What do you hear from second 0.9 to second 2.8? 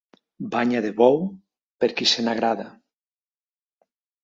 bou per qui se n'agrada.